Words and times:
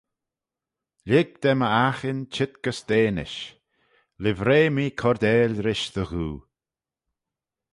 Lhig 1.09 1.29
da 1.41 1.51
my 1.59 1.69
aghin 1.87 2.19
cheet 2.33 2.53
gys 2.63 2.79
dt'enish: 2.87 3.39
livrey 4.23 4.67
mee 4.75 4.95
cordail 4.99 5.53
rish 5.65 5.87
dty 5.93 6.03
ghoo. 6.11 6.35